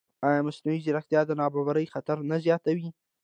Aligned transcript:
ایا 0.27 0.41
مصنوعي 0.47 0.79
ځیرکتیا 0.85 1.21
د 1.25 1.31
نابرابرۍ 1.39 1.85
خطر 1.93 2.17
نه 2.29 2.37
زیاتوي؟ 2.45 2.87